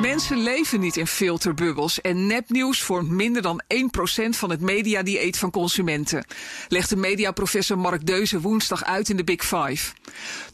Mensen 0.00 0.36
leven 0.36 0.80
niet 0.80 0.96
in 0.96 1.06
filterbubbels 1.06 2.00
en 2.00 2.26
nepnieuws 2.26 2.82
vormt 2.82 3.08
minder 3.08 3.42
dan 3.42 3.62
1% 3.74 4.28
van 4.28 4.50
het 4.50 4.60
mediadieet 4.60 5.38
van 5.38 5.50
consumenten, 5.50 6.24
legt 6.68 6.88
de 6.88 6.96
mediaprofessor 6.96 7.78
Mark 7.78 8.06
Deuze 8.06 8.40
woensdag 8.40 8.84
uit 8.84 9.08
in 9.08 9.16
de 9.16 9.24
Big 9.24 9.44
Five. 9.44 9.92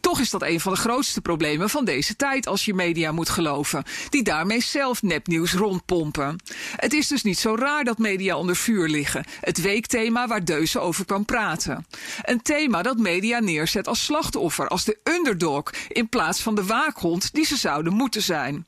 Toch 0.01 0.21
is 0.21 0.31
dat 0.31 0.43
een 0.43 0.61
van 0.61 0.73
de 0.73 0.79
grootste 0.79 1.21
problemen 1.21 1.71
van 1.71 1.85
deze 1.85 2.17
tijd 2.17 2.47
als 2.47 2.65
je 2.65 2.75
media 2.75 3.13
moet 3.13 3.29
geloven, 3.29 3.85
die 4.09 4.23
daarmee 4.23 4.63
zelf 4.63 5.03
nepnieuws 5.03 5.53
rondpompen. 5.53 6.37
Het 6.77 6.93
is 6.93 7.09
dus 7.09 7.23
niet 7.23 7.39
zo 7.39 7.55
raar 7.55 7.85
dat 7.85 7.99
media 7.99 8.37
onder 8.37 8.57
vuur 8.57 8.89
liggen, 8.89 9.25
het 9.41 9.61
weekthema 9.61 10.27
waar 10.27 10.45
Deuze 10.45 10.79
over 10.79 11.05
kwam 11.05 11.25
praten. 11.25 11.87
Een 12.23 12.43
thema 12.43 12.83
dat 12.83 12.99
media 12.99 13.39
neerzet 13.39 13.89
als 13.89 14.05
slachtoffer, 14.05 14.69
als 14.69 14.85
de 14.85 14.99
underdog, 15.05 15.63
in 15.89 16.09
plaats 16.09 16.41
van 16.41 16.55
de 16.55 16.65
waakhond 16.65 17.35
die 17.35 17.45
ze 17.45 17.57
zouden 17.57 17.93
moeten 17.93 18.23
zijn. 18.23 18.67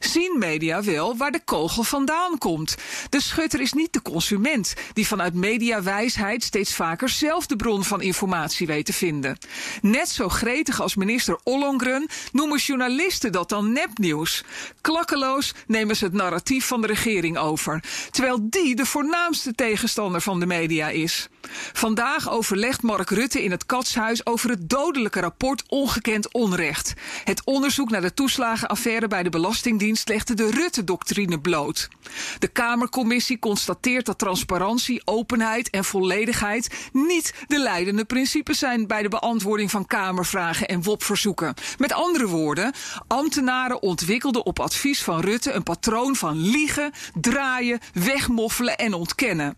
Zien 0.00 0.38
media 0.38 0.82
wel 0.82 1.16
waar 1.16 1.30
de 1.30 1.40
kogel 1.44 1.82
vandaan 1.82 2.38
komt? 2.38 2.74
De 3.08 3.20
schutter 3.20 3.60
is 3.60 3.72
niet 3.72 3.92
de 3.92 4.02
consument, 4.02 4.74
die 4.92 5.06
vanuit 5.06 5.34
mediawijsheid 5.34 6.42
steeds 6.42 6.74
vaker 6.74 7.08
zelf 7.08 7.46
de 7.46 7.56
bron 7.56 7.84
van 7.84 8.00
informatie 8.00 8.66
weet 8.66 8.86
te 8.86 8.92
vinden. 8.92 9.38
Net 9.80 10.08
zo 10.08 10.28
gretig 10.28 10.80
als 10.80 10.94
minister 10.94 11.38
Ollongren 11.42 12.08
noemen 12.32 12.58
journalisten 12.58 13.32
dat 13.32 13.48
dan 13.48 13.72
nepnieuws. 13.72 14.44
Klakkeloos 14.80 15.54
nemen 15.66 15.96
ze 15.96 16.04
het 16.04 16.14
narratief 16.14 16.66
van 16.66 16.80
de 16.80 16.86
regering 16.86 17.38
over, 17.38 17.84
terwijl 18.10 18.38
die 18.50 18.74
de 18.74 18.86
voornaamste 18.86 19.54
tegenstander 19.54 20.20
van 20.20 20.40
de 20.40 20.46
media 20.46 20.88
is. 20.88 21.28
Vandaag 21.72 22.30
overlegt 22.30 22.82
Mark 22.82 23.10
Rutte 23.10 23.42
in 23.42 23.50
het 23.50 23.66
Katshuis 23.66 24.26
over 24.26 24.50
het 24.50 24.68
dodelijke 24.68 25.20
rapport 25.20 25.62
Ongekend 25.68 26.32
Onrecht. 26.32 26.92
Het 27.24 27.42
onderzoek 27.44 27.90
naar 27.90 28.00
de 28.00 28.14
toeslagenaffaire 28.14 29.08
bij 29.08 29.22
de 29.22 29.30
Belastingdienst 29.52 30.08
legde 30.08 30.34
de 30.34 30.50
Rutte-doctrine 30.50 31.40
bloot. 31.40 31.88
De 32.38 32.48
Kamercommissie 32.48 33.38
constateert 33.38 34.06
dat 34.06 34.18
transparantie, 34.18 35.02
openheid 35.04 35.70
en 35.70 35.84
volledigheid 35.84 36.88
niet 36.92 37.34
de 37.46 37.58
leidende 37.58 38.04
principes 38.04 38.58
zijn 38.58 38.86
bij 38.86 39.02
de 39.02 39.08
beantwoording 39.08 39.70
van 39.70 39.86
Kamervragen 39.86 40.68
en 40.68 40.82
WOP-verzoeken. 40.82 41.54
Met 41.78 41.92
andere 41.92 42.26
woorden, 42.26 42.72
ambtenaren 43.06 43.82
ontwikkelden 43.82 44.46
op 44.46 44.60
advies 44.60 45.02
van 45.02 45.20
Rutte 45.20 45.52
een 45.52 45.62
patroon 45.62 46.16
van 46.16 46.36
liegen, 46.36 46.92
draaien, 47.20 47.80
wegmoffelen 47.92 48.76
en 48.76 48.94
ontkennen. 48.94 49.56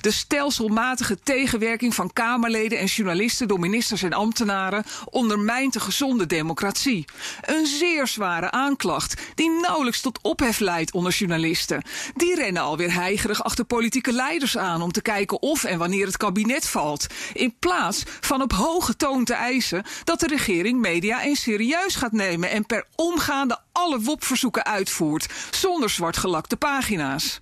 De 0.00 0.10
stelselmatige 0.10 1.18
tegenwerking 1.22 1.94
van 1.94 2.12
Kamerleden 2.12 2.78
en 2.78 2.86
journalisten 2.86 3.48
door 3.48 3.60
ministers 3.60 4.02
en 4.02 4.12
ambtenaren 4.12 4.84
ondermijnt 5.10 5.72
de 5.72 5.80
gezonde 5.80 6.26
democratie. 6.26 7.04
Een 7.40 7.66
zeer 7.66 8.06
zware 8.06 8.50
aanklacht 8.50 9.22
die 9.34 9.50
nauwelijks 9.50 10.00
tot 10.00 10.18
ophef 10.22 10.58
leidt 10.58 10.92
onder 10.92 11.12
journalisten. 11.12 11.82
Die 12.14 12.34
rennen 12.34 12.62
alweer 12.62 12.92
heigerig 12.92 13.44
achter 13.44 13.64
politieke 13.64 14.12
leiders 14.12 14.56
aan 14.58 14.82
om 14.82 14.92
te 14.92 15.02
kijken 15.02 15.42
of 15.42 15.64
en 15.64 15.78
wanneer 15.78 16.06
het 16.06 16.16
kabinet 16.16 16.68
valt. 16.68 17.06
In 17.32 17.54
plaats 17.58 18.02
van 18.20 18.42
op 18.42 18.52
hoge 18.52 18.96
toon 18.96 19.24
te 19.24 19.34
eisen 19.34 19.84
dat 20.04 20.20
de 20.20 20.26
regering 20.26 20.80
media 20.80 21.22
eens 21.22 21.42
serieus 21.42 21.94
gaat 21.94 22.12
nemen 22.12 22.50
en 22.50 22.66
per 22.66 22.86
omgaande 22.94 23.58
alle 23.72 24.00
WOP-verzoeken 24.00 24.64
uitvoert, 24.64 25.26
zonder 25.50 25.90
zwartgelakte 25.90 26.56
pagina's. 26.56 27.40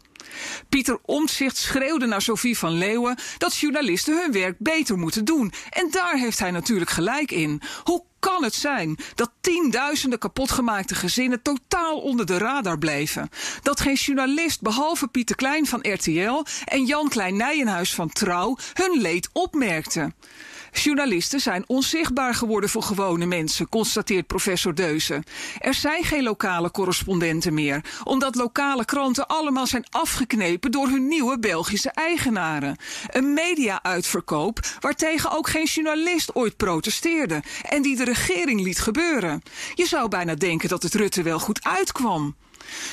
Pieter 0.68 0.98
Omtzigt 1.04 1.56
schreeuwde 1.56 2.06
naar 2.06 2.22
Sophie 2.22 2.58
van 2.58 2.72
Leeuwen 2.72 3.18
dat 3.38 3.56
journalisten 3.56 4.20
hun 4.20 4.32
werk 4.32 4.56
beter 4.58 4.98
moeten 4.98 5.24
doen. 5.24 5.52
En 5.70 5.88
daar 5.90 6.16
heeft 6.16 6.38
hij 6.38 6.50
natuurlijk 6.50 6.90
gelijk 6.90 7.30
in. 7.30 7.62
Hoe 7.84 8.04
kan 8.18 8.44
het 8.44 8.54
zijn 8.54 8.96
dat 9.14 9.30
tienduizenden 9.40 10.18
kapotgemaakte 10.18 10.94
gezinnen 10.94 11.42
totaal 11.42 12.00
onder 12.00 12.26
de 12.26 12.38
radar 12.38 12.78
bleven? 12.78 13.28
Dat 13.62 13.80
geen 13.80 13.94
journalist 13.94 14.60
behalve 14.60 15.08
Pieter 15.08 15.36
Klein 15.36 15.66
van 15.66 15.92
RTL 15.92 16.44
en 16.64 16.84
Jan 16.84 17.08
Klein 17.08 17.36
Nijenhuis 17.36 17.94
van 17.94 18.08
Trouw 18.08 18.56
hun 18.72 19.00
leed 19.00 19.28
opmerkte? 19.32 20.12
Journalisten 20.72 21.40
zijn 21.40 21.64
onzichtbaar 21.66 22.34
geworden 22.34 22.70
voor 22.70 22.82
gewone 22.82 23.26
mensen, 23.26 23.68
constateert 23.68 24.26
professor 24.26 24.74
Deuze. 24.74 25.22
Er 25.58 25.74
zijn 25.74 26.04
geen 26.04 26.22
lokale 26.22 26.70
correspondenten 26.70 27.54
meer, 27.54 27.84
omdat 28.04 28.34
lokale 28.34 28.84
kranten 28.84 29.26
allemaal 29.26 29.66
zijn 29.66 29.86
afgeknepen 29.90 30.70
door 30.70 30.88
hun 30.88 31.08
nieuwe 31.08 31.38
Belgische 31.38 31.90
eigenaren. 31.90 32.76
Een 33.06 33.32
media-uitverkoop 33.32 34.60
waartegen 34.80 35.30
ook 35.32 35.48
geen 35.48 35.64
journalist 35.64 36.34
ooit 36.34 36.56
protesteerde 36.56 37.42
en 37.68 37.82
die 37.82 37.96
de 37.96 38.04
regering 38.04 38.60
liet 38.60 38.80
gebeuren. 38.80 39.42
Je 39.74 39.86
zou 39.86 40.08
bijna 40.08 40.34
denken 40.34 40.68
dat 40.68 40.82
het 40.82 40.94
Rutte 40.94 41.22
wel 41.22 41.38
goed 41.38 41.64
uitkwam. 41.64 42.34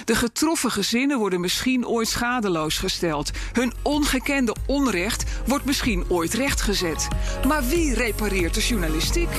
De 0.06 0.16
getroffen 0.16 0.72
gezinnen 0.72 1.18
worden 1.18 1.42
misschien 1.42 1.88
ooit 1.88 2.08
schadeloos 2.08 2.78
gesteld. 2.78 3.32
Hun 3.52 3.74
ongekende 3.84 4.56
onrecht 4.66 5.24
wordt 5.46 5.66
misschien 5.66 6.06
ooit 6.10 6.34
rechtgezet. 6.34 7.08
Maar 7.48 7.64
wie 7.64 7.94
repareert 7.94 8.54
de 8.54 8.62
journalistiek? 8.62 9.30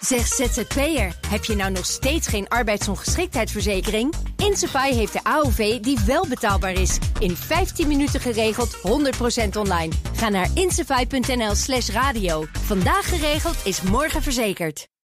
Zeg 0.00 0.26
ZZP'er, 0.26 1.16
heb 1.28 1.44
je 1.44 1.54
nou 1.54 1.70
nog 1.70 1.86
steeds 1.86 2.26
geen 2.26 2.48
arbeidsongeschiktheidsverzekering? 2.48 4.14
Insafai 4.36 4.94
heeft 4.94 5.12
de 5.12 5.24
AOV 5.24 5.80
die 5.80 5.98
wel 6.06 6.26
betaalbaar 6.28 6.72
is. 6.72 6.98
In 7.18 7.36
15 7.36 7.88
minuten 7.88 8.20
geregeld, 8.20 8.76
100% 8.76 8.80
online. 9.58 9.92
Ga 10.16 10.28
naar 10.28 10.48
insafai.nl 10.54 11.54
slash 11.54 11.88
radio. 11.88 12.44
Vandaag 12.64 13.08
geregeld 13.08 13.56
is 13.64 13.82
morgen 13.82 14.22
verzekerd. 14.22 14.90